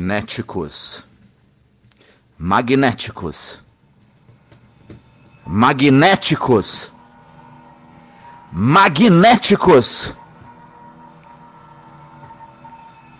[0.00, 1.04] Magnéticos.
[2.38, 3.60] Magnéticos.
[5.46, 6.90] Magnéticos.
[8.50, 10.14] Magnéticos.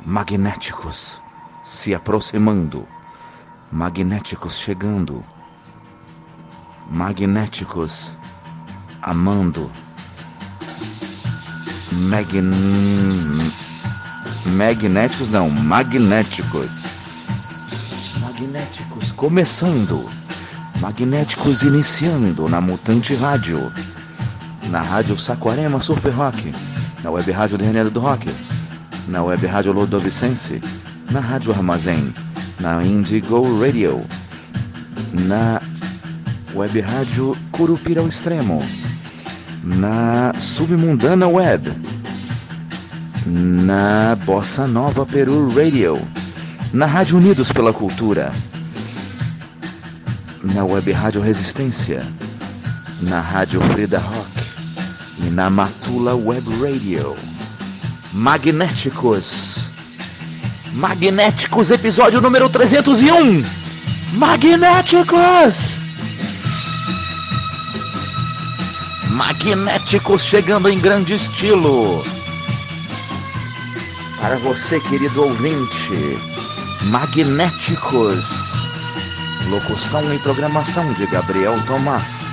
[0.06, 1.20] Magnéticos
[1.62, 2.88] se aproximando.
[3.70, 5.22] Magnéticos chegando.
[6.90, 8.16] Magnéticos
[9.02, 9.70] amando.
[11.92, 12.50] Magn...
[14.46, 16.82] Magnéticos não, magnéticos.
[18.20, 20.04] Magnéticos começando.
[20.80, 23.70] Magnéticos iniciando na Mutante Rádio.
[24.70, 26.52] Na Rádio Saquarema Surf Rock.
[27.04, 28.28] Na Web Rádio René do Rock.
[29.08, 30.60] Na Web Rádio Lodovicense.
[31.10, 32.12] Na Rádio Armazém.
[32.58, 34.02] Na Indigo Radio.
[35.12, 35.60] Na
[36.54, 38.64] Web Rádio Curupira ao Extremo.
[39.62, 41.70] Na Submundana Web.
[43.26, 46.00] Na Bossa Nova Peru Radio.
[46.72, 48.32] Na Rádio Unidos pela Cultura.
[50.42, 52.02] Na Web Rádio Resistência.
[53.02, 54.30] Na Rádio Frida Rock.
[55.22, 57.14] E na Matula Web Radio.
[58.12, 59.70] Magnéticos.
[60.72, 63.44] Magnéticos, episódio número 301.
[64.14, 65.78] Magnéticos.
[69.10, 72.02] Magnéticos chegando em grande estilo.
[74.20, 76.18] Para você, querido ouvinte,
[76.82, 78.68] Magnéticos.
[79.48, 82.26] Locução e programação de Gabriel Tomás.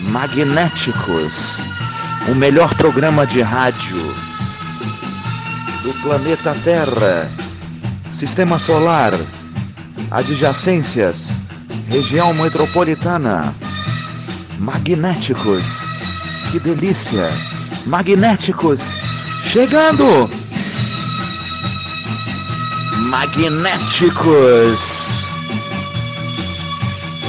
[0.00, 1.58] Magnéticos.
[2.28, 3.98] O melhor programa de rádio
[5.82, 7.30] do planeta Terra.
[8.12, 9.12] Sistema Solar.
[10.10, 11.32] Adjacências.
[11.86, 13.54] Região metropolitana.
[14.58, 15.82] Magnéticos.
[16.50, 17.28] Que delícia!
[17.84, 18.80] Magnéticos
[19.56, 20.35] chegando!
[23.18, 25.24] Magnéticos.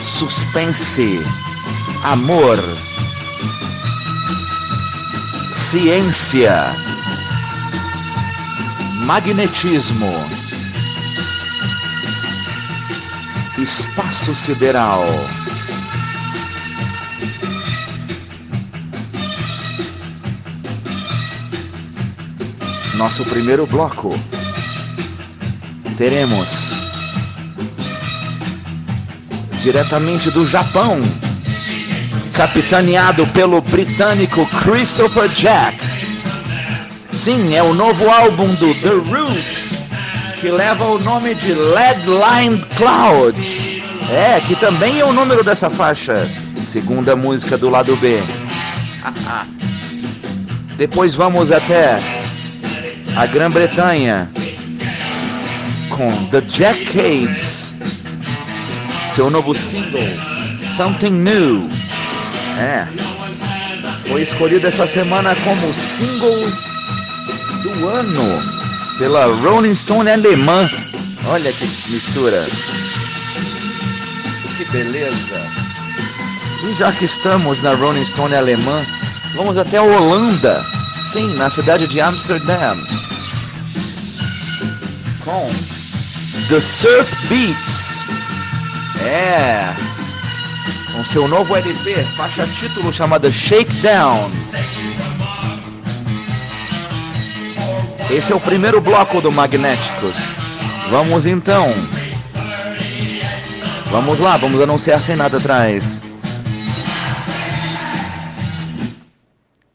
[0.03, 1.23] Suspense.
[2.03, 2.57] Amor.
[5.53, 6.75] Ciência.
[9.05, 10.11] Magnetismo.
[13.57, 15.05] Espaço sideral.
[22.97, 24.13] Nosso primeiro bloco.
[25.97, 26.73] Teremos
[29.59, 31.01] diretamente do Japão,
[32.33, 35.75] capitaneado pelo britânico Christopher Jack.
[37.11, 39.83] Sim, é o novo álbum do The Roots,
[40.39, 43.81] que leva o nome de Lead Lined Clouds.
[44.11, 46.29] É, que também é o número dessa faixa,
[46.59, 48.21] segunda música do lado B.
[50.77, 51.99] Depois vamos até
[53.15, 54.29] a Grã-Bretanha
[55.97, 57.73] com The Jackades,
[59.09, 59.99] seu novo single
[60.75, 61.67] Something New.
[62.59, 62.87] É,
[64.07, 66.51] foi escolhido essa semana como single
[67.63, 68.43] do ano
[68.99, 70.69] pela Rolling Stone alemã.
[71.25, 72.45] Olha que mistura.
[74.55, 75.41] Que beleza.
[76.63, 78.85] E já que estamos na Rolling Stone alemã,
[79.35, 80.63] vamos até a Holanda.
[80.93, 82.77] Sim, na cidade de Amsterdam.
[85.25, 85.76] Com
[86.49, 87.99] The Surf Beats.
[89.05, 89.75] É.
[90.93, 94.31] Com seu novo LP, faixa título chamada Shakedown.
[98.09, 100.15] Esse é o primeiro bloco do Magnéticos.
[100.89, 101.67] Vamos então.
[103.91, 106.01] Vamos lá, vamos anunciar sem nada atrás.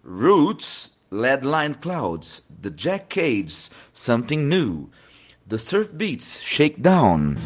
[0.02, 4.90] Roots, Leadline Clouds, The Jackades, Something New,
[5.48, 7.36] The Surf Beats Shakedown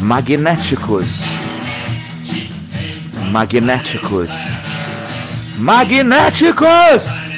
[0.00, 1.22] Magenaticus
[3.30, 4.56] Magenaticus
[5.60, 7.29] Magenaticus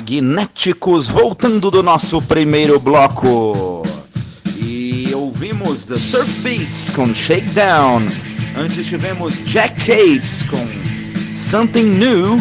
[0.00, 3.82] Magnéticos voltando do nosso primeiro bloco.
[4.56, 8.06] E ouvimos The Surf Beats com Shakedown.
[8.56, 10.66] Antes tivemos Jack Cates com
[11.36, 12.40] Something New.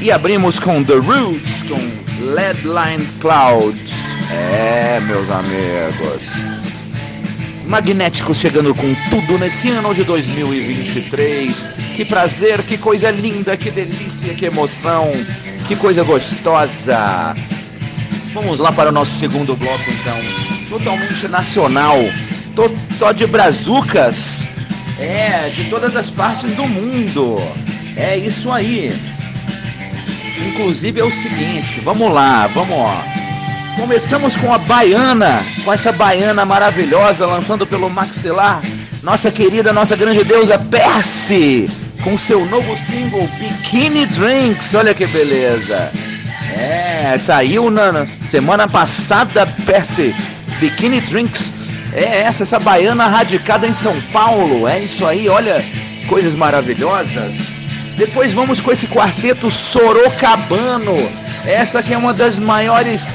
[0.00, 4.14] E abrimos com The Roots com Lead Line Clouds.
[4.30, 6.34] É, meus amigos.
[7.66, 11.64] Magnéticos chegando com tudo nesse ano de 2023.
[11.96, 15.10] Que prazer, que coisa linda, que delícia, que emoção,
[15.66, 17.34] que coisa gostosa.
[18.32, 20.18] Vamos lá para o nosso segundo bloco então.
[20.68, 21.96] Totalmente nacional,
[22.98, 24.46] só de brazucas.
[24.98, 27.36] É, de todas as partes do mundo.
[27.96, 28.94] É isso aí.
[30.46, 33.02] Inclusive é o seguinte, vamos lá, vamos ó.
[33.76, 38.60] Começamos com a baiana, com essa baiana maravilhosa lançando pelo maxilar,
[39.02, 41.68] nossa querida, nossa grande deusa Percy,
[42.04, 44.74] com seu novo single Bikini Drinks.
[44.74, 45.90] Olha que beleza.
[46.54, 50.14] É, saiu na semana passada, Percy,
[50.60, 51.52] Bikini Drinks.
[51.94, 54.68] É essa, essa baiana radicada em São Paulo.
[54.68, 55.64] É isso aí, olha,
[56.06, 57.54] coisas maravilhosas.
[57.96, 60.94] Depois vamos com esse quarteto Sorocabano.
[61.46, 63.08] Essa que é uma das maiores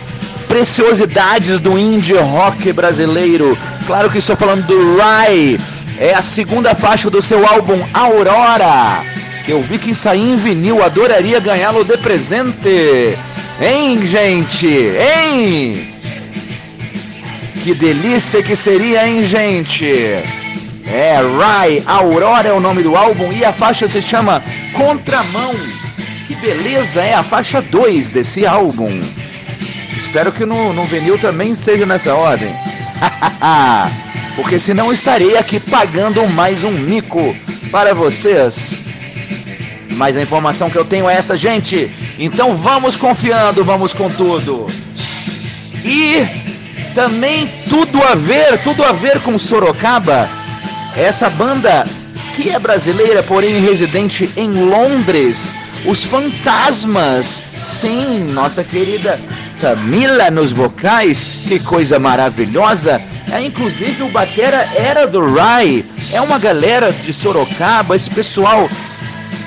[0.48, 3.58] preciosidades do indie rock brasileiro.
[3.86, 5.60] Claro que estou falando do Rai.
[6.00, 9.04] É a segunda faixa do seu álbum Aurora.
[9.46, 13.18] Eu vi que saiu em vinil, adoraria ganhá-lo de presente.
[13.62, 14.66] Hein, gente?
[14.66, 15.94] Hein?
[17.62, 19.86] Que delícia que seria, hein, gente?
[20.88, 24.42] É, Rai, Aurora é o nome do álbum e a faixa se chama
[24.72, 25.54] Contramão.
[26.28, 29.02] Que beleza, é a faixa 2 desse álbum.
[29.98, 32.50] Espero que no, no vinil também seja nessa ordem.
[34.40, 37.36] Porque senão estarei aqui pagando mais um mico
[37.70, 38.74] para vocês.
[39.98, 41.92] Mas a informação que eu tenho é essa, gente.
[42.18, 44.66] Então vamos confiando, vamos com tudo.
[45.84, 46.26] E
[46.96, 50.30] também tudo a ver, tudo a ver com Sorocaba.
[50.96, 51.86] Essa banda
[52.34, 55.54] que é brasileira, porém residente em Londres.
[55.86, 57.44] Os Fantasmas.
[57.60, 59.20] Sim, nossa querida
[59.60, 63.02] Camila nos vocais, que coisa maravilhosa.
[63.32, 65.86] É, inclusive o batera era do Rai.
[66.14, 68.70] É uma galera de Sorocaba, esse pessoal.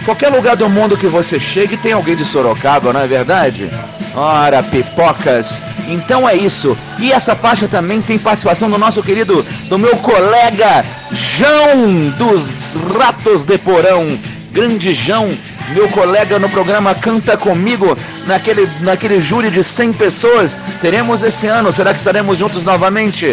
[0.05, 3.71] Qualquer lugar do mundo que você chegue tem alguém de Sorocaba, não é verdade?
[4.15, 5.63] Ora, pipocas.
[5.89, 6.77] Então é isso.
[6.99, 13.45] E essa faixa também tem participação do nosso querido, do meu colega João dos Ratos
[13.45, 14.07] de Porão.
[14.53, 15.29] Grande João,
[15.73, 20.59] meu colega no programa Canta Comigo, naquele, naquele júri de 100 pessoas.
[20.81, 23.33] Teremos esse ano, será que estaremos juntos novamente?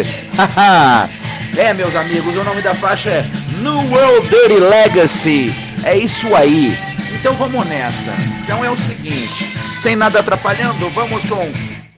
[1.56, 3.26] é, meus amigos, o nome da faixa é
[3.58, 5.54] New World Dirty Legacy.
[5.84, 6.76] É isso aí.
[7.18, 8.12] Então vamos nessa.
[8.42, 9.44] Então é o seguinte,
[9.82, 11.52] sem nada atrapalhando, vamos com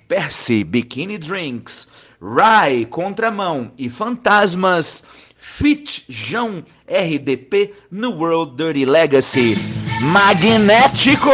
[0.09, 1.89] Percy Bikini Drinks,
[2.21, 5.05] Rai Contramão e Fantasmas.
[5.45, 9.57] Fit João RDP no World Dirty Legacy.
[10.01, 11.33] Magnéticos!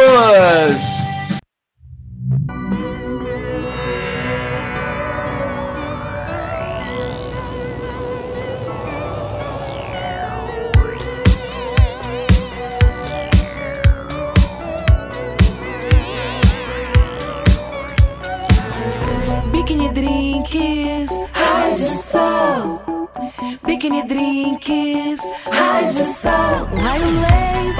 [24.09, 27.78] Drinks, rádio sol, raio laser.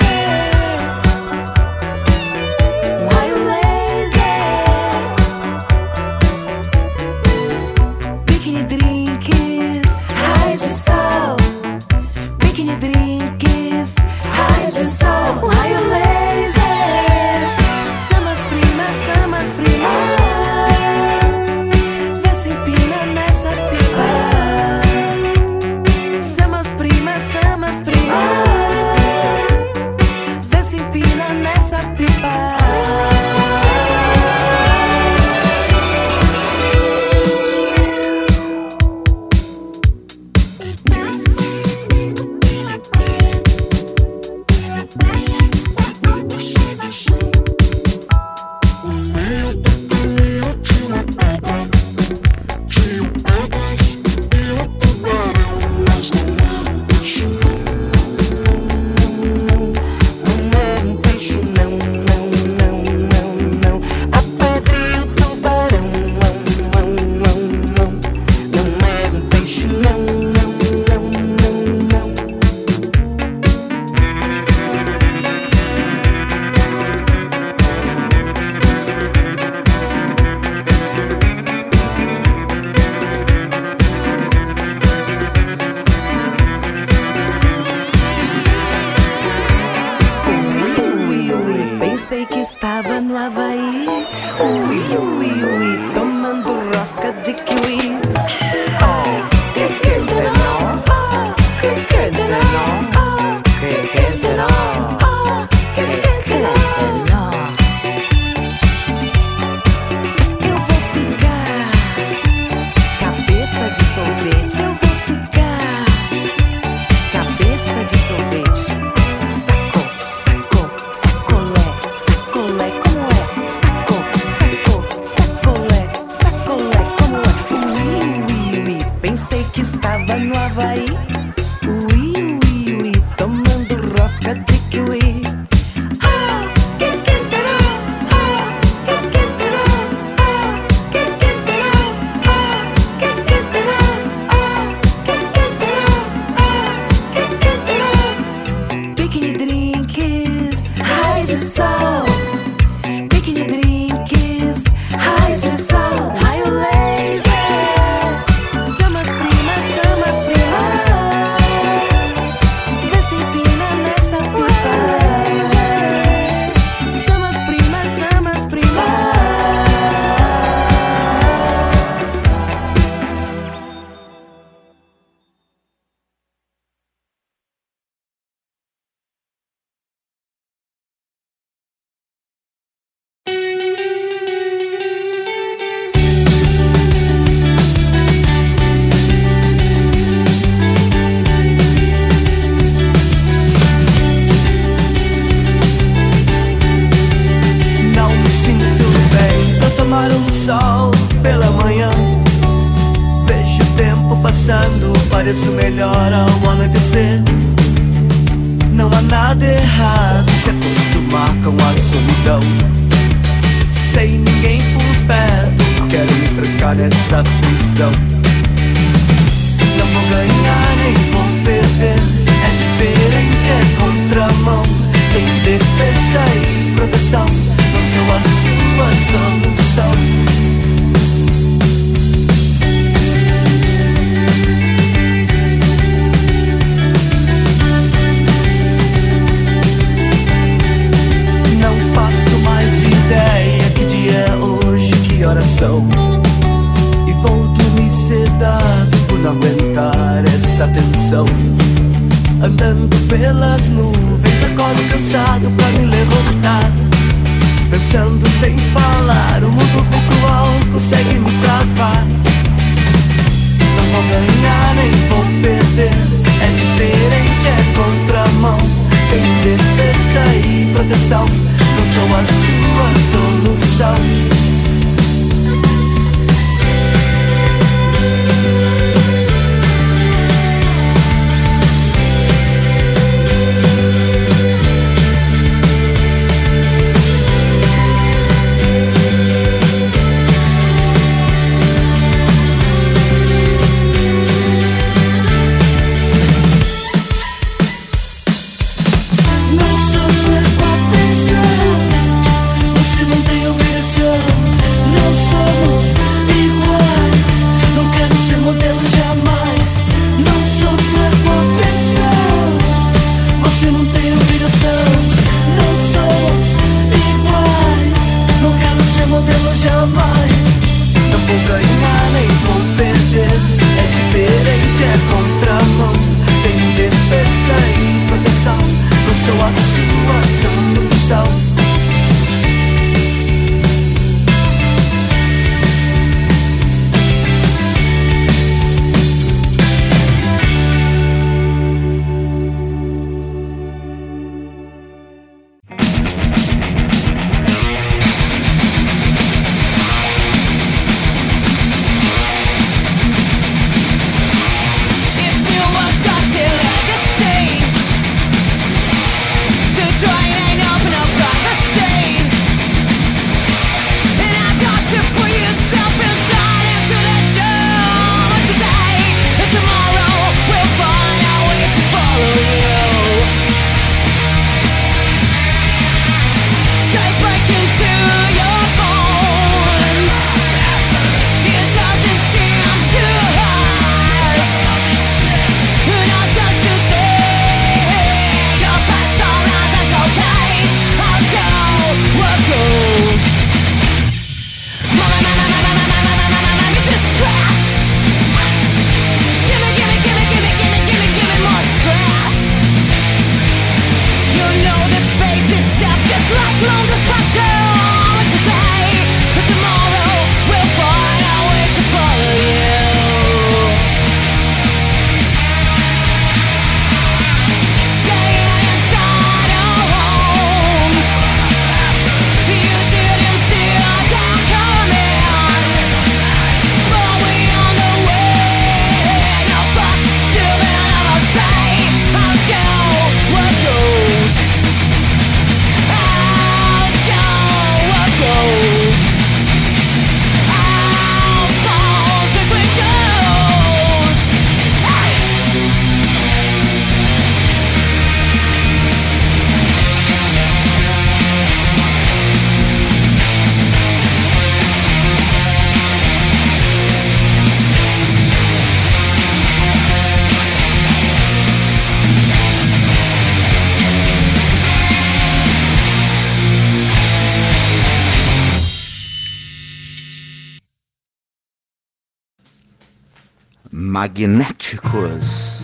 [473.99, 475.59] Magnéticos.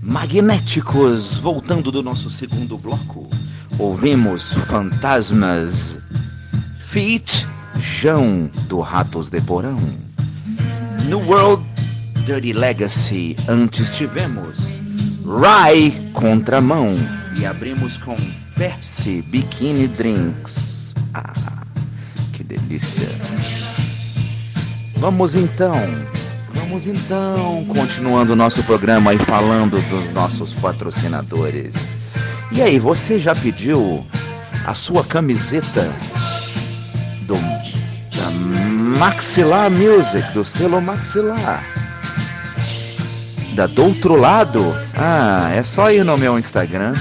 [0.00, 3.28] Magnéticos, voltando do nosso segundo bloco,
[3.78, 5.98] ouvimos Fantasmas,
[6.78, 7.46] Feet,
[7.76, 9.78] João do Ratos de Porão.
[11.10, 11.62] No World
[12.24, 14.80] Dirty Legacy, antes tivemos
[15.26, 16.96] Rai Contramão
[17.38, 18.16] e abrimos com
[18.56, 20.94] Percy Bikini Drinks.
[21.12, 21.34] Ah,
[22.32, 23.10] que delícia!
[24.96, 25.74] Vamos então
[26.68, 31.90] Vamos então, continuando o nosso programa e falando dos nossos patrocinadores.
[32.52, 34.06] E aí, você já pediu
[34.66, 35.90] a sua camiseta
[37.22, 38.30] do da
[38.98, 41.64] Maxilar Music, do selo Maxilar?
[43.54, 44.60] Da do outro lado?
[44.94, 46.92] Ah, é só ir no meu Instagram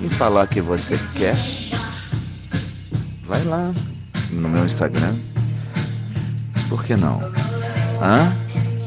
[0.00, 1.36] e falar que você quer.
[3.26, 3.72] Vai lá
[4.30, 5.12] no meu Instagram.
[6.68, 7.20] Por que não?
[8.00, 8.41] Hã?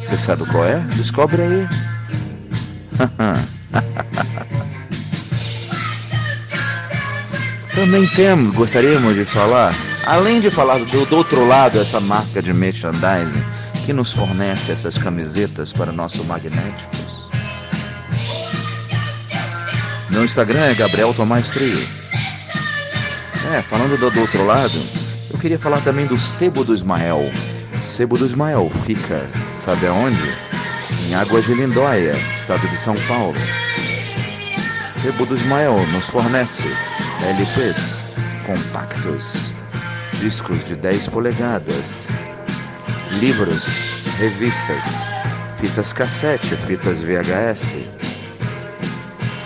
[0.05, 0.77] Você sabe qual é?
[0.95, 1.67] Descobre aí.
[7.73, 9.73] Também temos, gostaríamos de falar,
[10.05, 13.43] além de falar do, do outro lado, essa marca de merchandising
[13.83, 17.29] que nos fornece essas camisetas para nosso magnéticos.
[20.11, 21.77] Meu Instagram é Gabriel Tomás Trio.
[23.53, 24.79] É, falando do, do outro lado,
[25.33, 27.29] eu queria falar também do Sebo do Ismael.
[27.79, 30.33] Sebo do Ismael fica, sabe aonde?
[31.07, 33.37] Em Águas de Lindóia, estado de São Paulo.
[34.81, 36.67] Sebo do Ismael nos fornece
[37.21, 37.99] LPs,
[38.45, 39.51] compactos,
[40.19, 42.07] discos de 10 polegadas,
[43.19, 45.03] livros, revistas,
[45.59, 47.77] fitas cassete, fitas VHS.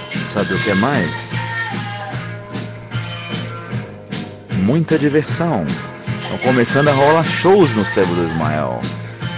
[0.10, 1.30] Sabe o que mais?
[4.64, 5.66] Muita diversão
[6.30, 8.80] Estão começando a rolar shows no Sebo do Ismael.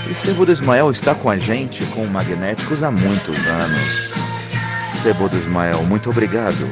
[0.10, 4.14] E Sebo do Ismael está com a gente, com Magnéticos, há muitos anos.
[5.02, 6.68] Sebo do Ismael, muito obrigado.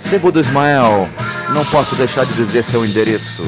[0.00, 1.06] Sebo do Ismael,
[1.50, 3.42] não posso deixar de dizer seu endereço.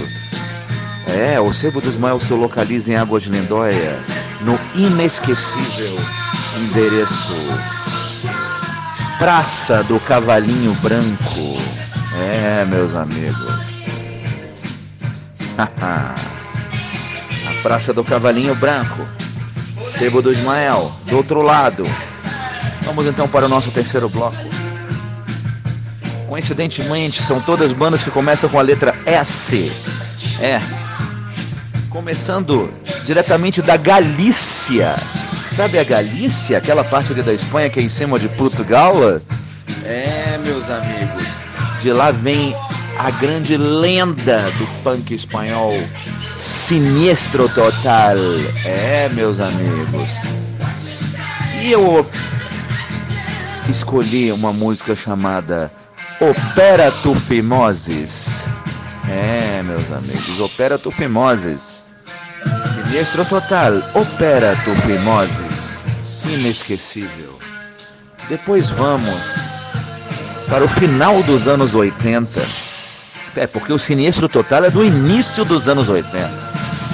[1.06, 3.98] É, o Sebo do Ismael se localiza em Águas de Lindóia,
[4.42, 5.98] no inesquecível
[6.58, 7.32] endereço
[9.18, 11.62] Praça do Cavalinho Branco.
[12.22, 13.69] É, meus amigos.
[15.82, 19.06] a Praça do Cavalinho Branco.
[19.88, 21.84] Sebo do Ismael, do outro lado.
[22.82, 24.36] Vamos então para o nosso terceiro bloco.
[26.28, 29.70] Coincidentemente, são todas bandas que começam com a letra S.
[30.40, 30.60] É.
[31.90, 32.72] Começando
[33.04, 34.94] diretamente da Galícia.
[35.54, 36.56] Sabe a Galícia?
[36.56, 38.94] Aquela parte ali da Espanha que é em cima de Portugal?
[39.84, 41.44] É, meus amigos.
[41.80, 42.54] De lá vem
[43.02, 45.72] a grande lenda do punk espanhol,
[46.38, 48.16] Sinistro Total.
[48.66, 50.10] É, meus amigos.
[51.62, 52.06] E eu
[53.70, 55.72] escolhi uma música chamada
[56.20, 58.44] Opera tu Fimoses.
[59.08, 61.82] É, meus amigos, Opera tu Fimoses.
[62.74, 65.82] Sinistro Total, Opera tu Fimoses.
[66.38, 67.38] Inesquecível.
[68.28, 69.36] Depois vamos
[70.50, 72.59] para o final dos anos 80
[73.36, 76.28] é, porque o Sinistro Total é do início dos anos 80.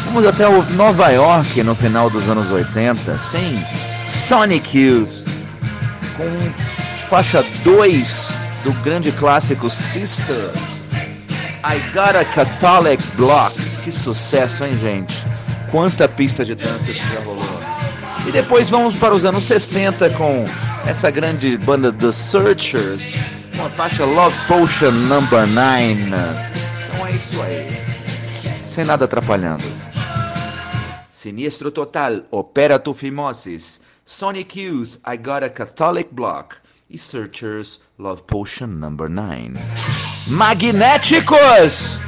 [0.07, 0.45] Vamos até
[0.75, 3.65] Nova York no final dos anos 80, sem
[4.09, 5.25] Sonic Youth,
[6.17, 6.39] com
[7.09, 10.51] faixa 2 do grande clássico Sister.
[11.65, 13.55] I Got a Catholic Block.
[13.83, 15.15] Que sucesso, hein, gente?
[15.71, 17.61] Quanta pista de dança isso já rolou.
[18.27, 20.45] E depois vamos para os anos 60 com
[20.87, 23.15] essa grande banda The Searchers
[23.67, 25.93] com a faixa Love Potion Number 9.
[25.93, 27.67] Então é isso aí.
[28.67, 29.65] Sem nada atrapalhando.
[31.11, 36.57] Sinistro Total, Opera tu Fimosis, Sonic Youth, I Got a Catholic Block
[36.89, 39.55] e Searchers Love Potion Number 9.
[40.29, 41.99] Magnéticos!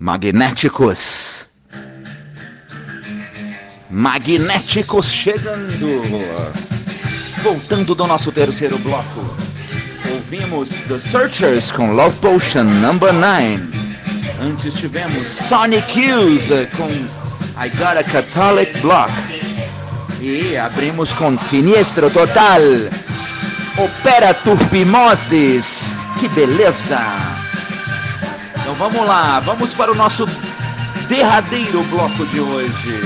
[0.00, 1.46] Magnéticos.
[3.90, 6.00] Magnéticos chegando.
[7.42, 9.22] Voltando do nosso terceiro bloco.
[10.12, 13.60] Ouvimos The Searchers com Love Potion Number 9.
[14.40, 16.48] Antes tivemos Sonic Youth
[16.78, 16.88] com
[17.62, 19.12] I Got a Catholic Block.
[20.18, 22.62] E abrimos com Sinistro Total.
[23.76, 25.98] Opera Turpimosis.
[26.18, 27.39] Que beleza!
[28.80, 30.24] Vamos lá, vamos para o nosso
[31.06, 32.98] derradeiro bloco de hoje.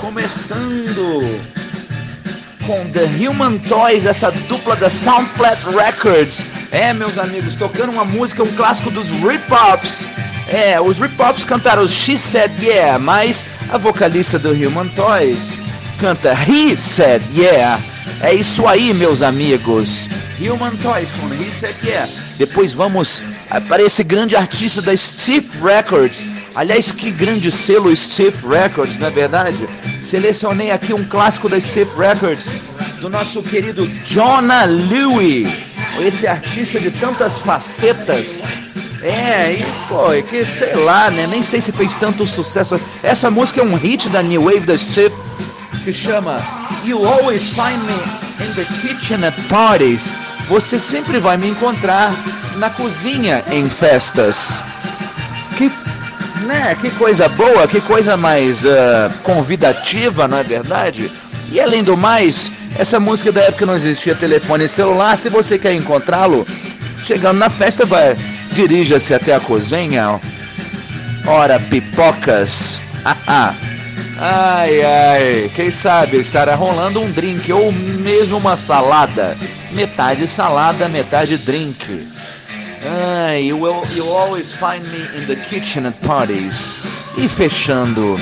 [0.00, 1.22] Começando
[2.66, 6.44] com The Human Toys, essa dupla da Soundplat Records.
[6.72, 10.10] É, meus amigos, tocando uma música, um clássico dos Rip-Offs.
[10.48, 15.38] É, os Rip-Offs cantaram She Said Yeah, mas a vocalista do Human Toys
[16.00, 17.80] canta He Said Yeah.
[18.20, 20.08] É isso aí, meus amigos.
[20.40, 22.10] Human Toys com He Said Yeah.
[22.36, 23.22] Depois vamos
[23.68, 26.26] para esse grande artista da Stiff Records.
[26.54, 29.68] Aliás, que grande selo Stiff Records, não é verdade?
[30.02, 32.48] Selecionei aqui um clássico da Stiff Records
[33.00, 35.46] do nosso querido Jonah Louie.
[36.00, 38.44] Esse artista de tantas facetas.
[39.02, 41.26] É, e pô, é que sei lá, né?
[41.26, 42.80] Nem sei se fez tanto sucesso.
[43.02, 45.14] Essa música é um hit da New Wave da Stiff.
[45.82, 46.38] Se chama
[46.84, 50.12] You Always Find Me in the Kitchen at Parties.
[50.48, 52.12] Você sempre vai me encontrar
[52.56, 54.62] na cozinha em festas.
[55.56, 55.70] Que,
[56.46, 58.68] né, que coisa boa, que coisa mais uh,
[59.22, 61.10] convidativa, não é verdade?
[61.50, 65.16] E além do mais, essa música da época não existia telefone e celular.
[65.16, 66.46] Se você quer encontrá-lo,
[67.04, 68.16] chegando na festa, vai
[68.52, 70.20] dirija-se até a cozinha.
[71.26, 72.80] Ora, pipocas.
[74.18, 79.36] Ai, ai, quem sabe estará rolando um drink ou mesmo uma salada.
[79.72, 82.08] Metade salada, metade drink.
[82.84, 86.84] Ai, you, will, you always find me in the kitchen at parties.
[87.16, 88.18] E fechando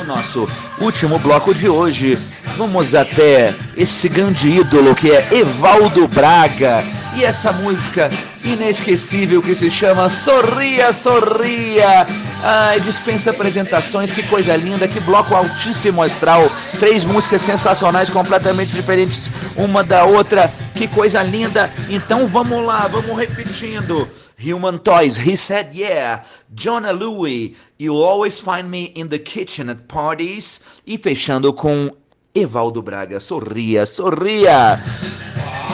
[0.00, 0.48] o nosso
[0.80, 2.18] último bloco de hoje,
[2.56, 6.84] vamos até esse grande ídolo que é Evaldo Braga
[7.16, 8.10] e essa música
[8.44, 12.06] inesquecível que se chama Sorria, Sorria.
[12.42, 16.50] Ai, dispensa apresentações, que coisa linda, que bloco altíssimo astral.
[16.78, 20.52] Três músicas sensacionais, completamente diferentes uma da outra.
[20.74, 21.70] Que coisa linda.
[21.88, 24.08] Então vamos lá, vamos repetindo.
[24.44, 29.86] Human Toys, He Said Yeah, Jonah Louie, You Always Find Me in the Kitchen at
[29.86, 30.60] Parties.
[30.84, 31.90] E fechando com
[32.34, 34.80] Evaldo Braga, Sorria, Sorria.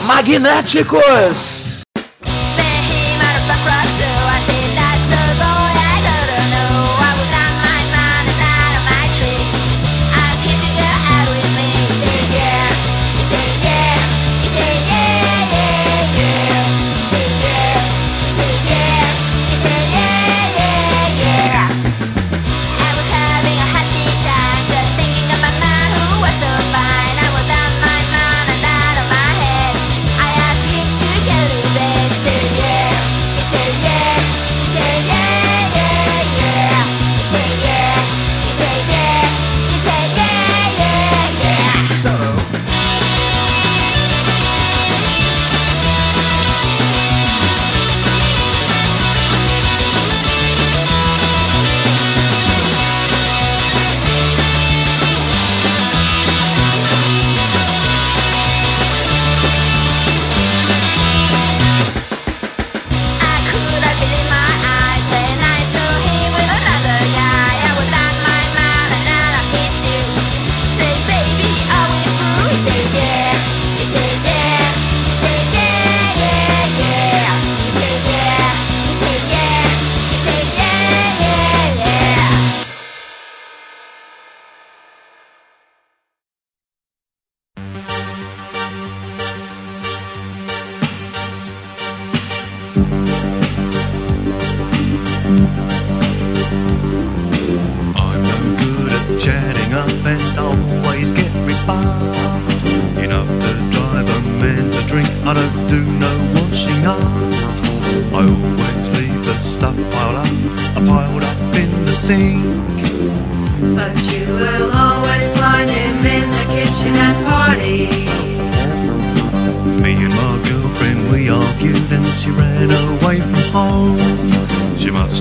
[0.05, 1.68] Magnéticos!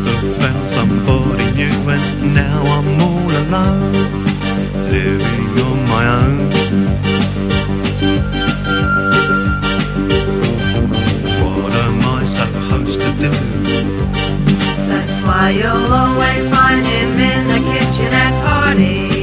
[0.00, 3.92] Must have found somebody new and now I'm all alone,
[4.90, 6.50] living on my own.
[11.42, 13.30] What am I supposed to do?
[14.88, 19.16] That's why you'll always find him in the kitchen at parties.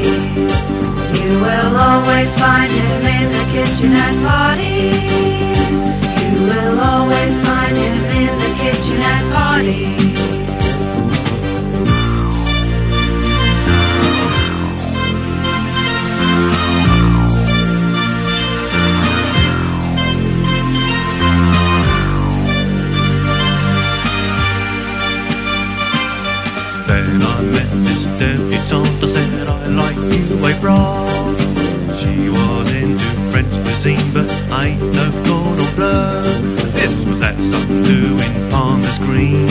[1.20, 5.78] You will always find him in the kitchen at parties.
[6.22, 10.05] You will always find him in the kitchen at parties.
[30.14, 31.40] You, broad.
[32.00, 36.56] She was into French cuisine, but I no cordon bleu.
[36.74, 39.50] This was at some do in Palmer's Green.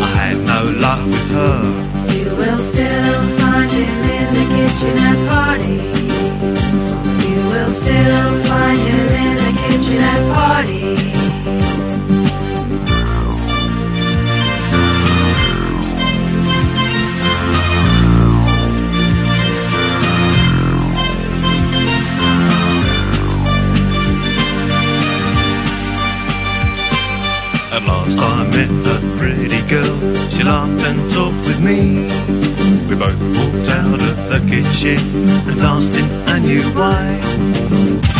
[0.00, 1.88] I had no luck with her.
[2.16, 6.00] You will still find him in the kitchen at parties.
[7.28, 11.17] You will still find him in the kitchen at parties.
[27.88, 29.96] Last I met a pretty girl.
[30.28, 31.80] She laughed and talked with me.
[32.88, 34.98] We both walked out of the kitchen
[35.48, 38.17] and danced in a new way.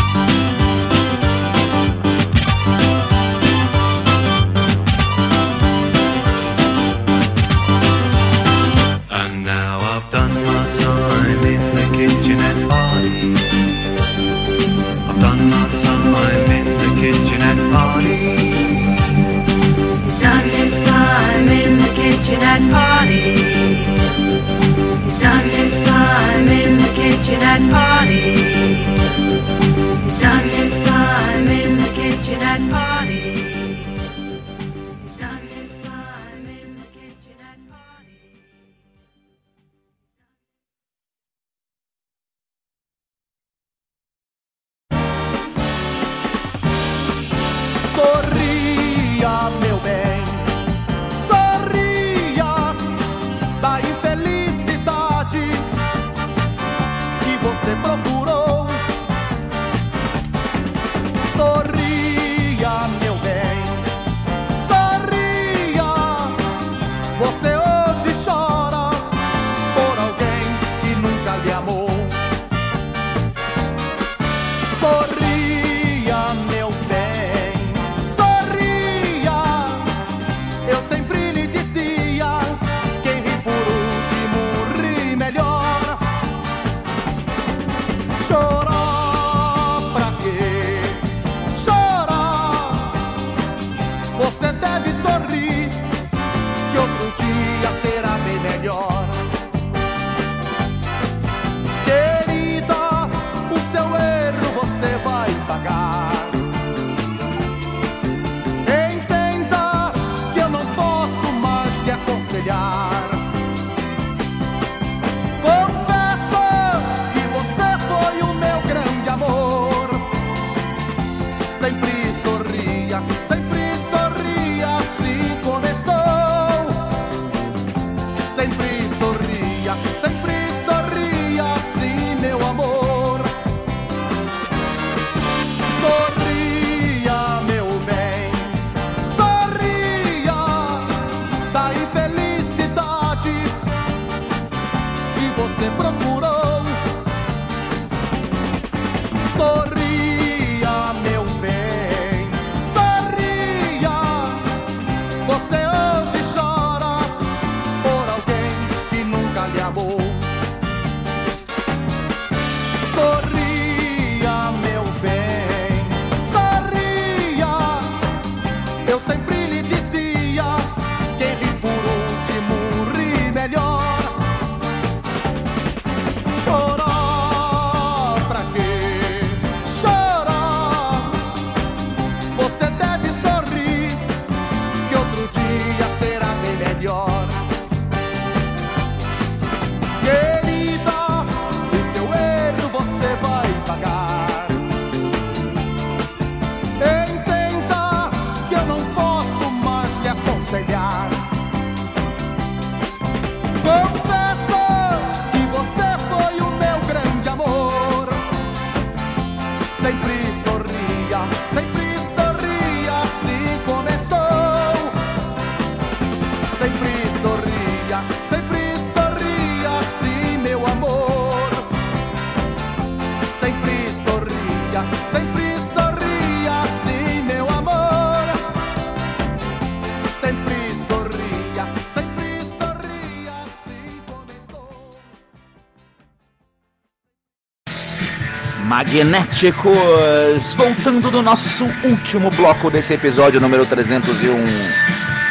[238.88, 240.54] Magnéticos!
[240.56, 244.42] Voltando do nosso último bloco desse episódio número 301.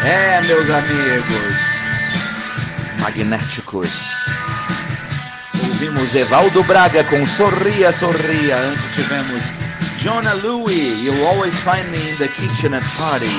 [0.05, 1.57] É, meus amigos.
[2.99, 3.89] Magnéticos.
[5.59, 8.57] Ouvimos Evaldo Braga com Sorria, Sorria.
[8.57, 9.41] Antes tivemos
[9.97, 13.31] Jonah Louie, You'll Always Find Me in the Kitchen at Parties.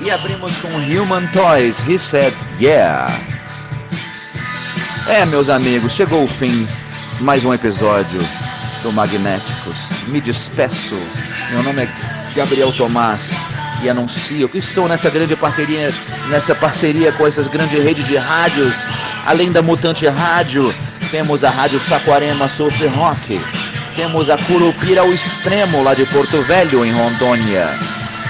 [0.00, 3.04] E abrimos com Human Toys, He Said Yeah.
[5.08, 6.68] É, meus amigos, chegou o fim.
[7.22, 8.18] Mais um episódio
[8.82, 10.02] do Magnéticos.
[10.08, 10.96] Me despeço.
[11.52, 11.88] Meu nome é
[12.34, 13.44] Gabriel Tomás
[13.80, 15.88] e anuncio que estou nessa grande parceria,
[16.28, 18.74] nessa parceria com essas grandes redes de rádios.
[19.24, 20.74] Além da Mutante Rádio,
[21.12, 23.40] temos a Rádio Saquarema Super Rock.
[23.94, 27.68] Temos a Curupira ao Extremo, lá de Porto Velho, em Rondônia.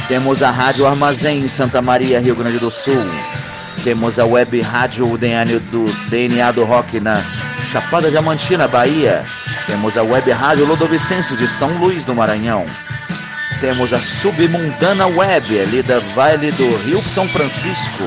[0.07, 3.07] Temos a Rádio Armazém, em Santa Maria, Rio Grande do Sul.
[3.84, 7.14] Temos a web rádio DNA do, DNA do Rock na
[7.72, 9.22] Chapada Diamantina, Bahia.
[9.66, 12.66] Temos a web rádio Lodovicense de São Luís do Maranhão.
[13.62, 18.04] Temos a Submundana Web, ali da Vale do Rio São Francisco.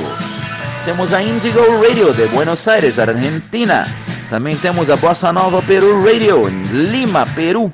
[0.86, 3.90] Temos a Indigo Radio de Buenos Aires, Argentina.
[4.30, 7.74] Também temos a Bossa Nova Peru Radio, em Lima, Peru.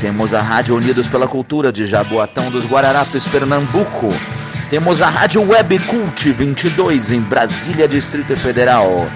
[0.00, 4.08] Temos a Rádio Unidos pela Cultura de Jaboatão dos Guararapes, Pernambuco.
[4.70, 9.08] Temos a Rádio Web Cult 22 em Brasília, Distrito Federal.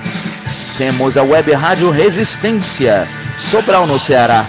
[0.76, 3.07] Temos a Web Rádio Resistência,
[3.38, 4.44] Sobral no Ceará.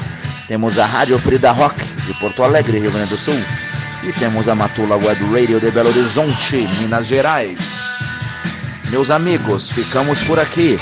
[0.48, 3.40] Temos a Rádio Frida Rock de Porto Alegre, Rio Grande do Sul.
[4.04, 7.82] E temos a Matula Web Radio de Belo Horizonte, Minas Gerais.
[8.90, 10.80] Meus amigos, ficamos por aqui.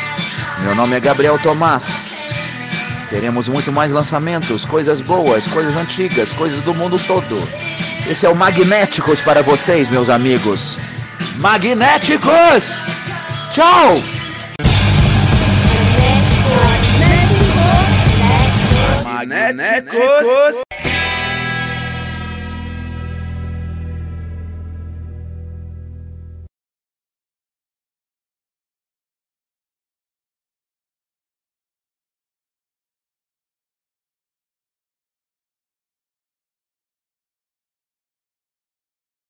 [0.63, 2.11] Meu nome é Gabriel Tomás.
[3.09, 7.38] Teremos muito mais lançamentos, coisas boas, coisas antigas, coisas do mundo todo.
[8.07, 10.78] Esse é o Magnéticos para vocês, meus amigos.
[11.38, 12.82] Magnéticos!
[13.51, 14.18] Tchau!
[19.26, 20.63] Magnéticos